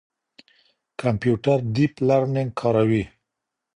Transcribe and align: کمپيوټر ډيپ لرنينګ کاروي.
کمپيوټر 1.01 1.57
ډيپ 1.75 1.93
لرنينګ 2.07 2.51
کاروي. 2.59 3.03